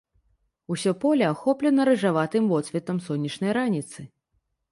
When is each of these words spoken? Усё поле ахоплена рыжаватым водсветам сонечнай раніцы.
Усё 0.73 0.91
поле 1.03 1.25
ахоплена 1.33 1.85
рыжаватым 1.89 2.49
водсветам 2.51 2.97
сонечнай 3.09 3.51
раніцы. 3.61 3.99